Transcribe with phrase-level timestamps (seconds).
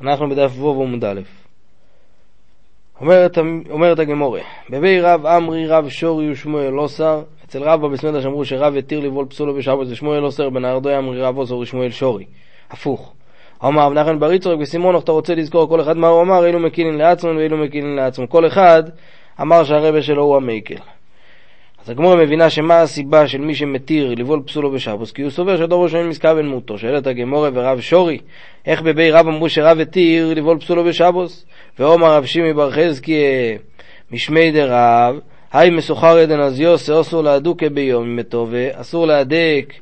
[0.00, 1.20] אנחנו בדף וו עמוד א'.
[3.00, 3.38] אומרת,
[3.70, 8.76] אומרת הגמורה, בבי רב עמרי רב שורי ושמואל לא שר, אצל רב בסמדה שאמרו שרב
[8.76, 12.24] התיר לבעול פסולו בשבת ושמואל לא שר, בנהרדו עמרי רב עוזר ושמואל שורי.
[12.70, 13.12] הפוך.
[13.64, 16.60] אמר רב נחמן בר יצחק וסימון, אתה רוצה לזכור כל אחד מה הוא אמר, אילו
[16.60, 18.28] מקילין לעצמו ואילו מקילין לעצמו.
[18.28, 18.82] כל אחד
[19.40, 20.76] אמר שהרבה שלו הוא המייקל.
[21.86, 25.84] אז הגמורה מבינה שמה הסיבה של מי שמתיר לבעול פסולו בשבוס, כי הוא סובר שדור
[25.84, 26.78] ראשון מסכוון מותו.
[26.78, 28.18] שואלת הגמורה ורב שורי,
[28.66, 31.46] איך בבי רב אמרו שרב התיר לבעול פסולו בשבוס?
[31.78, 33.22] ואומר רב שימי בר חזקי
[34.12, 35.18] משמי דרב,
[35.52, 39.72] היי מסוחר עדן אז יוסי, אסור להדוקה ביום מתו, ואסור להדק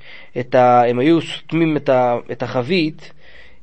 [0.54, 0.84] ה...
[0.84, 2.16] הם היו סותמים את, ה...
[2.32, 3.12] את החבית,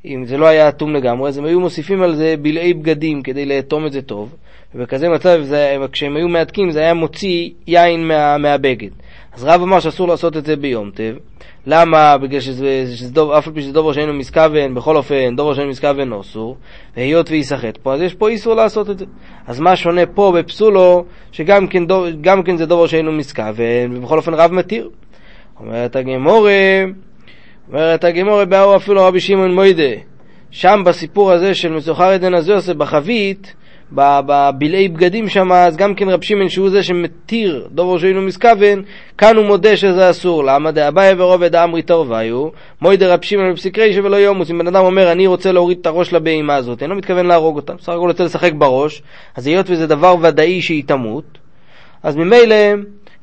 [0.06, 3.46] אם זה לא היה אטום לגמרי, אז הם היו מוסיפים על זה בלעי בגדים כדי
[3.46, 4.36] לאטום את זה טוב.
[4.76, 8.90] ובכזה מצב, זה, כשהם היו מהתקים, זה היה מוציא יין מה, מהבגד.
[9.34, 11.16] אז רב אמר שאסור לעשות את זה ביום טב.
[11.66, 12.18] למה?
[12.18, 15.70] בגלל שזה, שזה דוב, אף על פי שזה דובר שאינו מסכוון, בכל אופן, דובר שאינו
[15.70, 16.58] מסכוון לא אסור,
[16.98, 19.06] והיות וייסחט פה, אז יש פה איסור לעשות את זה.
[19.48, 22.08] אז מה שונה פה בפסולו, שגם כן, דוב,
[22.46, 24.90] כן זה דובר שאינו מסכוון, ובכל אופן רב מתיר.
[25.60, 26.84] אומרת הגמורה,
[27.74, 29.94] אומרת הגמורה, באו אפילו רבי שמעון מוידה,
[30.52, 33.54] שם בסיפור הזה של מסוחר עדן הזויוסף בחבית,
[33.92, 38.82] בבלעי בגדים שם, אז גם כן רב שמעון שהוא זה שמתיר דובר שאינו מסכוון,
[39.18, 40.44] כאן הוא מודה שזה אסור.
[40.44, 40.72] למה?
[40.72, 42.48] דאביי ורובד אמרי תרוויו,
[42.82, 44.52] מוידה רב שמעון בפסיקרי ולא יומוס.
[44.52, 47.74] אם בן אדם אומר אני רוצה להוריד את הראש לבהמה הזאת, אינו מתכוון להרוג אותה,
[47.74, 49.02] בסך הכל רוצה לשחק בראש,
[49.36, 51.38] אז היות וזה דבר ודאי שהיא תמות,
[52.04, 52.56] אז ממילא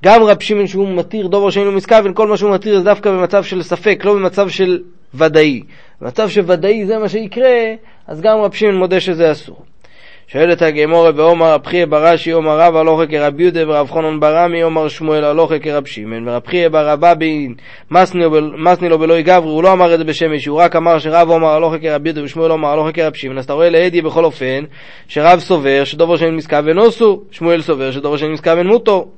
[0.04, 3.44] גם רב שמעון שהוא מתיר דובר שאינו מסכוון, כל מה שהוא מתיר זה דווקא במצב
[3.44, 4.78] של ספק, לא במצב של
[5.14, 5.62] ודאי.
[6.00, 7.74] במצב שוודאי זה מה שיקרה,
[8.06, 9.64] אז גם רב שמעון מודה שזה אסור.
[10.32, 14.88] שואלת הגמורה ואומר רב חייא ברש"י אומר רב הלוכה כרב יהודה ורב חונון ברמי אומר
[14.88, 17.54] שמואל הלוכה כרב שמעון ורב חייא בר אבבין
[18.60, 21.30] מסני לו בלוי גברי הוא לא אמר את זה בשם מישהו הוא רק אמר שרב
[21.30, 24.64] אומר הלוכה כרב יהודה ושמואל אומר הלוכה כרב שמעון אז אתה רואה להדי בכל אופן
[25.08, 29.08] שרב סובר שדובר שאין מסכוון אוסו שמואל סובר שדובר שאין מסכוון מותו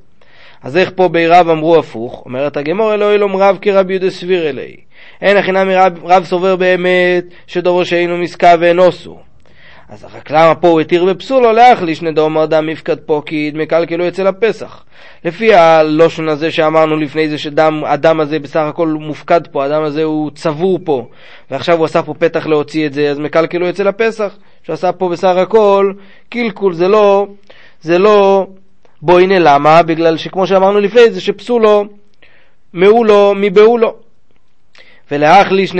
[0.62, 2.22] אז איך פה בי רב אמרו הפוך?
[2.24, 4.76] אומרת הגמור אלוהי לום רב כרב יהודה סביר אלי
[5.22, 9.18] אין הכי מרב רב סובר באמת שדובר שאינו מסכוון אוסו
[9.90, 14.84] אז רק למה פה הוא התיר בפסולו להחליש נדו דם מפקד פוקיד מקלקלו אצל הפסח.
[15.24, 20.30] לפי הלושן הזה שאמרנו לפני זה שהדם הזה בסך הכל מופקד פה, הדם הזה הוא
[20.30, 21.08] צבור פה,
[21.50, 25.36] ועכשיו הוא עשה פה פתח להוציא את זה, אז מקלקלו אצל הפסח, שעשה פה בסך
[25.36, 25.92] הכל
[26.28, 27.26] קלקול, זה לא,
[27.80, 28.46] זה לא
[29.02, 29.82] בואי למה?
[29.82, 31.84] בגלל שכמו שאמרנו לפני זה שפסולו
[32.72, 33.94] מעולו מבעולו.
[35.10, 35.72] ולהחליש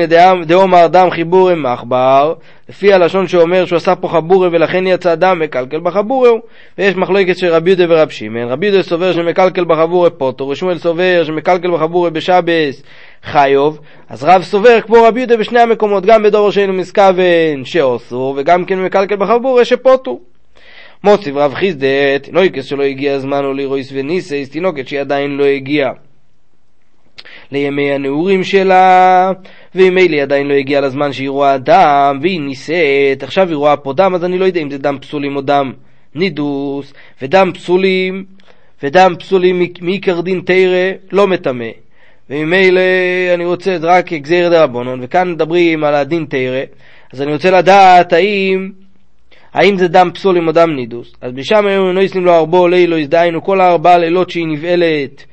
[0.47, 2.35] דאומר דם חיבורי מחבר,
[2.69, 6.31] לפי הלשון שאומר שהוא עשה פה חבורי ולכן יצא דם מקלקל בחבורי,
[6.79, 11.25] ויש מחלוקת של רבי יהודה ורב שמעון, רבי יהודה סובר שמקלקל בחבורי פוטו, ושמואל סובר
[11.25, 12.83] שמקלקל בחבורי בשבס
[13.23, 18.65] חיוב, אז רב סובר כמו רבי יהודה בשני המקומות, גם בדור שאינו מסכוון שאוסור, וגם
[18.65, 20.21] כן מקלקל בחבורי שפוטו.
[21.05, 25.91] מוסיף רב חיסדת, תינוקת שלא הגיע הזמן או לירויס וניסייס, תינוקת שהיא עדיין לא הגיעה.
[27.53, 29.33] לימי הנעורים שלה,
[29.75, 34.15] וממילא עדיין לא הגיע לזמן שהיא רואה דם, והיא נישאת, עכשיו היא רואה פה דם,
[34.15, 35.73] אז אני לא יודע אם זה דם פסולים או דם
[36.15, 38.25] נידוס, ודם פסולים,
[38.83, 41.71] ודם פסולים מעיקר דין תרא לא מטמא.
[42.31, 42.81] וממילא
[43.35, 46.63] אני רוצה רק גזיר דרבנון, וכאן מדברים על הדין תרא,
[47.13, 48.71] אז אני רוצה לדעת האם
[49.55, 51.13] האם זה דם פסולים או דם נידוס?
[51.21, 55.25] אז בשם היום אינו יסנים לו ארבו לילו, דהיינו כל הארבעה לילות שהיא נבעלת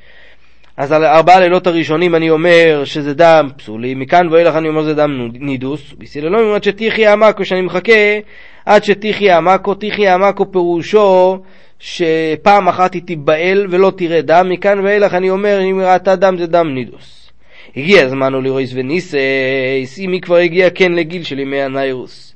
[0.78, 4.94] אז על ארבעה לילות הראשונים אני אומר שזה דם פסולי, מכאן ואילך אני אומר שזה
[4.94, 8.18] דם נידוס, בסיללומים עד שתיחי עמקו, שאני מחכה
[8.66, 11.38] עד שתיחי עמקו, תיחי עמקו פירושו
[11.78, 16.46] שפעם אחת היא תיבעל ולא תראה דם, מכאן ואילך אני אומר אם ראתה דם זה
[16.46, 17.30] דם נידוס.
[17.76, 22.27] הגיע הזמן אולירויס וניסייס, אם היא כבר הגיעה כן לגיל של ימי הניירוס.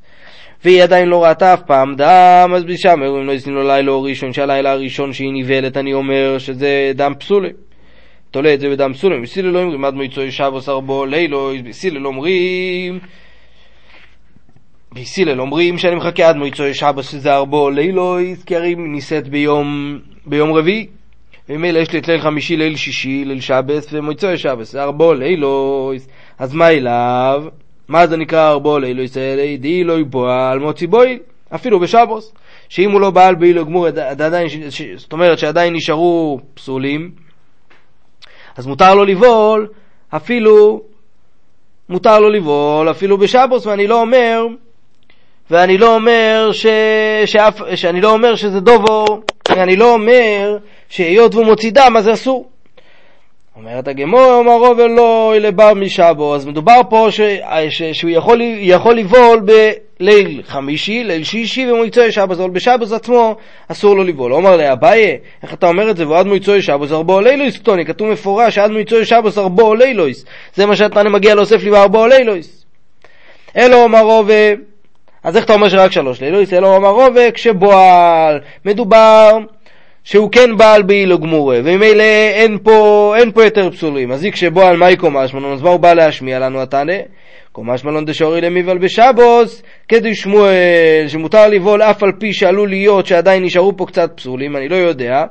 [0.64, 4.72] והיא עדיין לא ראתה אף פעם דם, אז בשם אומרים לא יסנו לילה ראשון, שהלילה
[4.72, 7.50] הראשון שהיא נבהלת אני אומר שזה דם פסולי.
[8.30, 12.98] תולה את זה בדם סולם, בסילל לא אומרים עד מויצוי שבוס ארבו לילו, בסילל אומרים
[14.92, 20.52] בסילל אומרים שאני מחכה עד מויצוי שבוס שזה ארבו לילו, כי הרי נישאת ביום, ביום
[20.52, 20.86] רביעי
[21.48, 25.92] וממילא יש לי את ליל חמישי, ליל שישי, ליל שבס ומויצוי שבס, זה ארבו לילו,
[26.38, 27.44] אז מה אליו?
[27.92, 29.02] מה זה נקרא ארבו לילו?
[29.02, 31.18] ישראל די לא יפועל מוציא בוי,
[31.54, 32.32] אפילו בשבוס.
[32.68, 33.86] שאם הוא לא בעל באילו גמור,
[34.96, 37.10] זאת אומרת שעדיין נשארו פסולים,
[38.56, 39.68] אז מותר לו לבעול
[40.08, 40.82] אפילו,
[41.88, 44.46] מותר לו לבעול אפילו בשבוס, ואני לא אומר,
[45.50, 46.66] ואני לא אומר ש...
[47.26, 47.60] שאף...
[47.74, 49.04] שאני לא אומר שזה דובו,
[49.50, 50.56] אני לא אומר
[50.88, 52.51] שהיות והוא מוציא דם אז אסור.
[53.56, 57.20] אומרת הגמור, אמר רוב אלוהי לבר משבו, אז מדובר פה ש,
[57.68, 63.36] ש, שהוא יכול, יכול לבעול בליל חמישי, ליל שישי ומועצוי שבוס, אבל בשבוס עצמו
[63.68, 64.32] אסור לו לבעול.
[64.32, 68.08] אומר לי, אביי, איך אתה אומר את זה, ועד מועצוי שבוס ארבו לילויס קטוני, כתוב
[68.08, 72.64] מפורש שעד מועצוי שבוס ארבו לילויס, זה מה שאתה מגיע להוסיף לי בארבו לילויס.
[73.56, 74.30] אלו אמר רוב,
[75.24, 76.52] אז איך אתה אומר שרק שלוש לילויס?
[76.52, 79.38] אלו אמר רוב, כשבועל, מדובר
[80.04, 82.02] שהוא כן בעל באילו גמורה, וממילא
[82.34, 82.58] אין
[83.16, 84.12] אין פה יותר פסולים.
[84.12, 86.96] אז איקשה בו על מאי קומש מלון, אז מה הוא בא להשמיע לנו התנא?
[87.52, 93.44] קומש מלון דשורי למיבל בשבוס, כדי שמואל, שמותר לבעול אף על פי שעלול להיות שעדיין
[93.44, 95.24] נשארו פה קצת פסולים, אני לא יודע.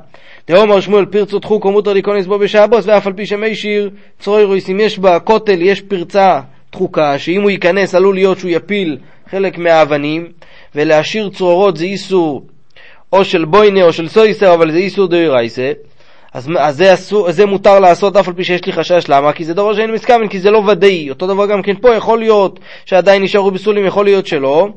[0.48, 4.70] דאמר שמואל פרצו תחוק ומותר להיכנס בו בשבוס, ואף על פי שמי שיר צרוי רויס,
[4.70, 6.40] אם יש בכותל, יש פרצה
[6.70, 8.98] תחוקה, שאם הוא ייכנס עלול להיות שהוא יפיל
[9.30, 10.28] חלק מהאבנים,
[10.74, 12.42] ולהשאיר צרורות זה איסור
[13.12, 15.72] או של בוינה או של סויסר, אבל זה איסור דאורייסה,
[16.34, 19.32] אז, אז זה, אסור, זה מותר לעשות אף על פי שיש לי חשש, למה?
[19.32, 21.10] כי זה דבר שאין מסכמן, כי זה לא ודאי.
[21.10, 24.68] אותו דבר גם כן פה, יכול להיות שעדיין נשארו בסולים, יכול להיות שלא.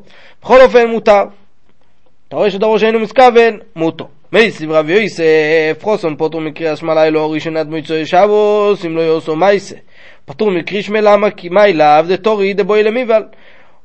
[0.41, 1.23] בכל אופן מותר.
[2.27, 4.07] אתה רואה שדבר שאינו מסכוון, מותו.
[4.31, 9.75] מייסי רבי יוסף, חוסון פוטור מקריאה שמאלי לא ראשונה דמויצוי שבוס, אם לא יעשו מייסה.
[10.25, 11.31] פטור מקרישמה למה?
[11.31, 13.23] כי מה אליו דתורי דבוי למיבל.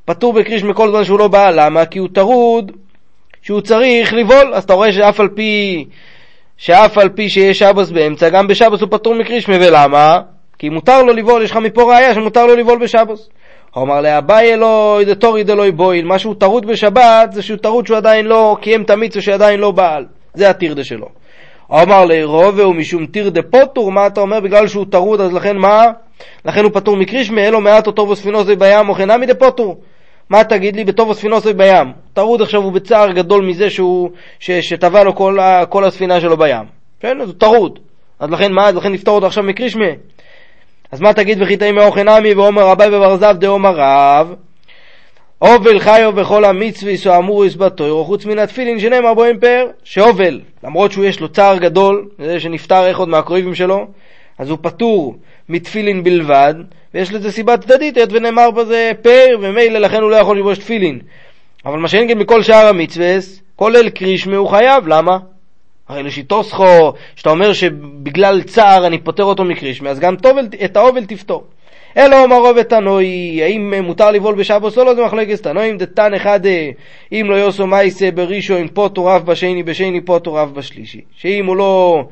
[0.04, 1.86] פטור בקרישמה כל זמן שהוא לא בא, למה?
[1.86, 2.72] כי הוא טרוד
[3.42, 5.84] שהוא צריך לבעול, אז אתה רואה שאף על פי,
[6.56, 10.20] שאף על פי שיש שבוס באמצע, גם בשבוס הוא פטור מקרישמה, ולמה?
[10.58, 13.28] כי מותר לו לבעול, יש לך מפה ראייה שמותר לו לבעול בשבוס.
[13.74, 17.86] הוא אמר לאביי אלא הא דטריד דלא בעיל, מה שהוא טרוד בשבת זה שהוא טרוד
[17.86, 21.08] שהוא עדיין לא קיים את המצווה שעדיין לא בעל, זה הטירדה שלו.
[21.66, 24.40] הוא אמר לרובה משום טירדה פוטור, מה אתה אומר?
[24.40, 25.84] בגלל שהוא טרוד אז לכן מה?
[26.44, 29.80] לכן הוא פטור מקריאת שמע, אלא מעתה טבעה ספינתו בים, הכי נמי דפטור.
[30.30, 31.92] מה תגיד לי בטבעה ספינתו בים?
[32.12, 35.38] טרוד עכשיו הוא בצער גדול מזה שהוא, ש, שטבע לו כל,
[35.68, 36.64] כל הספינה שלו בים.
[37.00, 37.78] כן, אז הוא טרוד.
[38.18, 38.68] אז לכן מה?
[38.68, 39.86] אז לכן נפטור אותו עכשיו מקריאת שמע.
[40.92, 44.34] אז מה תגיד וחיטאי מאוכן עמי ואומר רבי ובר זב דאומר רב
[45.38, 51.04] הובל חיו בכל המצווה סואמור יסבתו חוץ מן התפילין שנאמר בו אמפר שהובל למרות שהוא
[51.04, 53.86] יש לו צער גדול זה שנפטר אחד מהקרובים שלו
[54.38, 55.16] אז הוא פטור
[55.50, 56.54] מתפילין בלבד
[56.94, 60.98] ויש לזה סיבה צדדית, היות ונאמר בזה פר, ומילא לכן הוא לא יכול ללבוש תפילין.
[61.66, 65.18] אבל מה שאין כן בכל שאר המצווס, כולל קרישמה הוא חייב, למה?
[65.88, 71.04] הרי לשיטוסחו, שאתה אומר שבגלל צער אני פוטר אותו מקרישמה, אז גם תובל, את האובל
[71.04, 71.44] תפתור.
[71.96, 76.40] אלא רוב תנוי, האם מותר לבעול בשבוס או לא, זה מחלקת תנועים, דתן אחד,
[77.12, 81.00] אם לא יוסו מייסה בראשון פוטו רב בשני, בשני פוטו רב בשלישי.
[81.16, 82.04] שאם הוא לא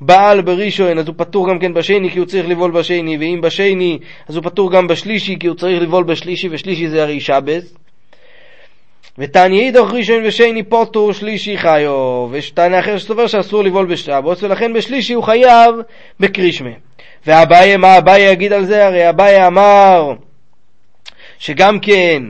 [0.00, 3.98] בעל בראשון אז הוא פטור גם כן בשני כי הוא צריך לבעול בשני, ואם בשני
[4.28, 7.74] אז הוא פטור גם בשלישי כי הוא צריך לבעול בשלישי, ושלישי זה הרי שבס.
[9.18, 14.72] ותניא אידוך ראשון ושני פוטור שלישי חיו, ויש תנא אחר שסובר שאסור לבעול בשבוס, ולכן
[14.72, 15.74] בשלישי הוא חייב
[16.20, 16.70] בקרישמה.
[17.26, 18.86] ואביי, מה אביי יגיד על זה?
[18.86, 20.12] הרי אביי אמר
[21.38, 22.22] שגם כן,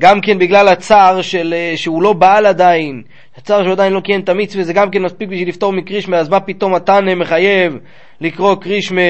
[0.00, 3.02] גם כן בגלל הצער של, שהוא לא בעל עדיין,
[3.36, 6.28] הצער שהוא עדיין לא קיים את המצווה זה גם כן מספיק בשביל לפתור מקרישמה, אז
[6.28, 7.78] מה פתאום התנא מחייב
[8.20, 9.00] לקרוא קרישמה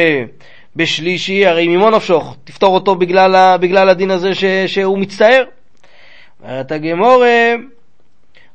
[0.76, 1.46] בשלישי?
[1.46, 5.44] הרי ממו נפשוך, תפתור אותו בגלל, בגלל הדין הזה ש, שהוא מצטער.
[6.42, 7.54] אומרת הגמורה,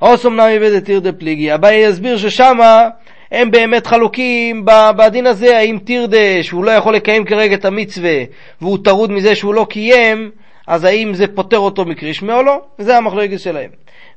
[0.02, 1.54] אוסום נמי ודתיר דפליגי.
[1.54, 2.88] אביי יסביר ששמה
[3.32, 4.66] הם באמת חלוקים
[4.98, 8.18] בדין הזה, האם טירדה שהוא לא יכול לקיים כרגע את המצווה
[8.62, 10.32] והוא טרוד מזה שהוא לא קיים,
[10.68, 12.62] אז האם זה פוטר אותו מקרישמה או לא?
[12.80, 13.70] וזה המחלוקת שלהם.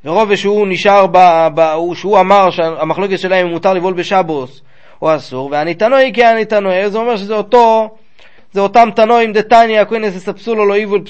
[0.05, 4.63] ורוב שהוא נשאר, ב, ב, שהוא אמר שהמחלוקת שלהם אם מותר לבעול בשבוס
[5.03, 7.97] או אסור, והניתנוי כהניתנוי, זה אומר שזה אותו,
[8.53, 11.01] זה אותם תנועים דתניא, הכהנס יספסולו לא איבול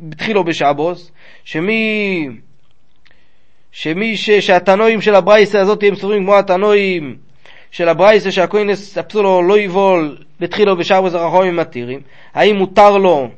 [0.00, 1.10] בתחילו בשבוס,
[1.44, 2.28] שמי,
[3.72, 7.16] שמי ש, שהתנועים של הברייסה הזאת הם סוברים כמו התנועים
[7.70, 12.00] של הברייסה שהכהנס יספסולו לא יבול בתחילו בשבוס הרחומים מתירים,
[12.34, 13.28] האם מותר לו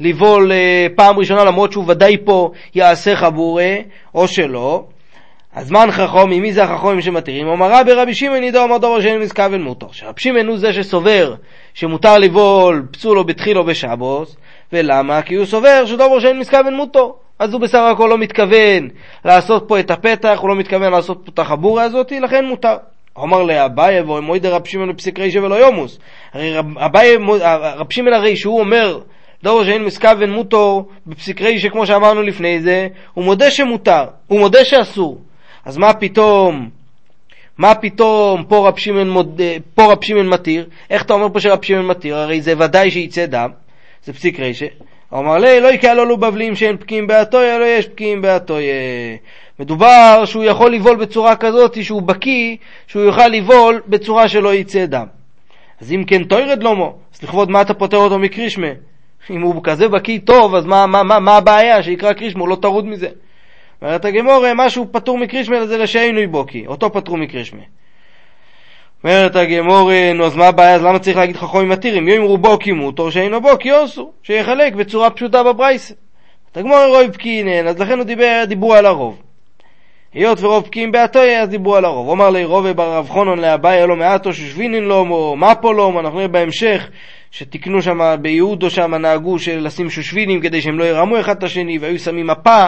[0.00, 3.74] לבעול אה, פעם ראשונה למרות שהוא ודאי פה יעשה חבורה
[4.14, 4.84] או שלא.
[5.54, 7.46] אז מן חכומי, מי זה החכומים שמתירים?
[7.46, 9.86] אומר רבי רבי שמעון ידע אומר דור שאין מסכוון מותר.
[9.92, 11.34] שרבי שמעון הוא זה שסובר
[11.74, 14.36] שמותר לבעול פסולו בתחילו בשבוס,
[14.72, 15.22] ולמה?
[15.22, 17.06] כי הוא סובר שדובר שאין מסכוון מותר.
[17.38, 18.88] אז הוא בסך הכל לא מתכוון
[19.24, 22.76] לעשות פה את הפתח, הוא לא מתכוון לעשות פה את החבורה הזאת, לכן מותר.
[23.16, 25.98] אומר לאביי ומוידי רב שמעון בפסיק רישא ולא יומוס.
[26.32, 26.56] הרי
[27.76, 29.00] רב שמעון הרי שהוא אומר
[29.42, 34.64] דור שאין מסכוון מוטור בפסיק רישא כמו שאמרנו לפני זה, הוא מודה שמותר, הוא מודה
[34.64, 35.18] שאסור.
[35.64, 36.68] אז מה פתאום,
[37.58, 39.40] מה פתאום פה רב שמעון, מוד...
[39.74, 40.68] פה רב שמעון מתיר?
[40.90, 42.16] איך אתה אומר פה שרב שמעון מתיר?
[42.16, 43.50] הרי זה ודאי שיצא דם,
[44.04, 44.66] זה פסיק רישא.
[45.10, 48.74] הוא אמר לי, לא יקל לו בבלים שאין פקיעים באתויה, לא יש פקיעים באתויה.
[49.60, 52.56] מדובר שהוא יכול לבעול בצורה כזאת שהוא בקיא,
[52.86, 55.06] שהוא יוכל לבעול בצורה שלא יצא דם.
[55.80, 58.66] אז אם כן תוירד לומו, אז לכבוד מה אתה פוטר אותו מקרישמה?
[59.30, 61.82] אם הוא כזה בקיא טוב, אז מה, מה, מה, מה הבעיה?
[61.82, 63.08] שיקרא קרישמה, הוא לא טרוד מזה.
[63.82, 67.62] אומרת הגמור, משהו פטור מקרישמה זה לשאינוי בוקי, אותו פטרו מקרישמה.
[69.04, 72.08] אומרת הגמור, נו אז מה הבעיה, אז למה צריך להגיד חכמים מתירים?
[72.08, 75.94] יום רובו קימותו שאינו בו קיוסו, שיחלק בצורה פשוטה בברייסה.
[76.54, 79.22] הגמור רוב פקינן, אז לכן הוא דיבר, דיברו על הרוב.
[80.14, 82.08] היות ורוב פקיעים בעתוי, אז דיברו על הרוב.
[82.08, 86.18] אומר לי רובה בר רב חונון לאביי אלו מעטו שושבינין לו, או מפו לו, אנחנו
[86.18, 86.88] נראה בהמשך
[87.30, 91.98] שתיקנו שם, ביהודו שם נהגו לשים שושבינים כדי שהם לא ירמו אחד את השני, והיו
[91.98, 92.66] שמים מפה,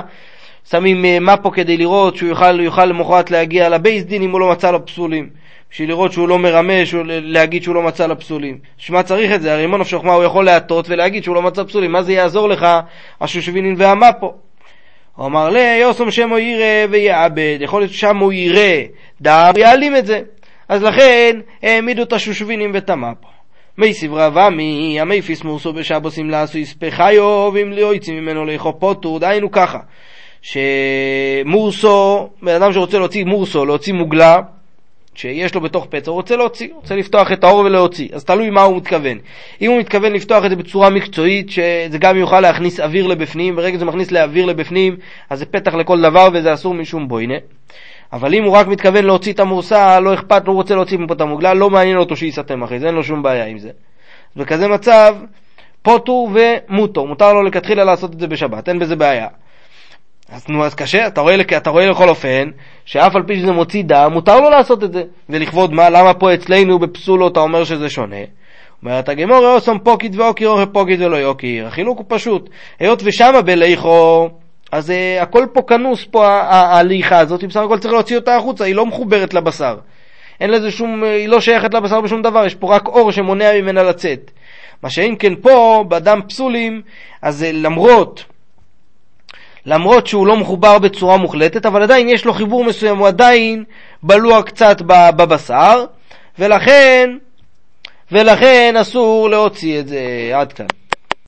[0.70, 4.50] שמים אה, מפו כדי לראות שהוא יוכל, יוכל למחרת להגיע לבייס דין אם הוא לא
[4.50, 5.28] מצא לו פסולים.
[5.70, 8.58] בשביל לראות שהוא לא מרמה, שהוא, להגיד שהוא לא מצא לה פסולים.
[8.78, 9.52] שמה צריך את זה?
[9.52, 11.92] הרי מונוף שוחמה הוא יכול להטות ולהגיד שהוא לא מצא פסולים.
[11.92, 12.66] מה זה יעזור לך,
[13.20, 14.34] השושבינין והמפו?
[15.20, 18.84] אמר לי, יוסום שמו יראה ויעבד, יכול להיות ששם הוא יראה
[19.22, 20.20] דם ויעלים את זה.
[20.68, 23.28] אז לכן העמידו את השושבינים ואת המפו.
[23.78, 29.18] מי סברה ומי, המי פיס מורסו בשבוסים לעשו יספחיו, ואם לא יוצאים ממנו לאכול פוטו,
[29.18, 29.78] דהיינו ככה,
[30.42, 34.36] שמורסו, בן אדם שרוצה להוציא מורסו, להוציא מוגלה,
[35.14, 38.62] שיש לו בתוך פצע, הוא רוצה להוציא, רוצה לפתוח את האור ולהוציא, אז תלוי מה
[38.62, 39.18] הוא מתכוון.
[39.62, 43.76] אם הוא מתכוון לפתוח את זה בצורה מקצועית, שזה גם יוכל להכניס אוויר לבפנים, ברגע
[43.76, 44.96] שזה מכניס לאוויר לבפנים,
[45.30, 47.34] אז זה פתח לכל דבר וזה אסור משום בוינה.
[48.12, 51.14] אבל אם הוא רק מתכוון להוציא את המורסה, לא אכפת לו, הוא רוצה להוציא מפה
[51.14, 53.70] את המוגלה, לא מעניין אותו שיסתם אחרי זה, אין לו שום בעיה עם זה.
[54.36, 55.16] בכזה מצב,
[55.82, 59.28] פוטו ומוטו, מותר לו לכתחילה לעשות את זה בשבת, אין בזה בעיה.
[60.32, 62.50] אז נו, אז קשה, אתה רואה, אתה רואה לכל אופן,
[62.84, 65.02] שאף על פי שזה מוציא דם, מותר לו לעשות את זה.
[65.28, 68.16] ולכבוד מה, למה פה אצלנו בפסולו אתה אומר שזה שונה?
[68.82, 71.66] אומרת הגמור, אוסם פוקיד ואוקיר אוכל פוקיד ולא יוקיר.
[71.66, 72.50] החילוק הוא פשוט.
[72.80, 74.30] היות ושמה בליכו,
[74.72, 78.74] אז uh, הכל פה כנוס פה ההליכה הזאת, בסך הכל צריך להוציא אותה החוצה, היא
[78.74, 79.76] לא מחוברת לבשר.
[80.40, 83.82] אין לזה שום, היא לא שייכת לבשר בשום דבר, יש פה רק אור שמונע ממנה
[83.82, 84.30] לצאת.
[84.82, 86.82] מה שאם כן פה, בדם פסולים,
[87.22, 88.24] אז למרות
[89.66, 93.64] למרות שהוא לא מחובר בצורה מוחלטת, אבל עדיין יש לו חיבור מסוים, הוא עדיין
[94.02, 95.84] בלוע קצת בבשר,
[96.38, 97.10] ולכן,
[98.12, 100.30] ולכן אסור להוציא את זה.
[100.34, 100.66] עד כאן.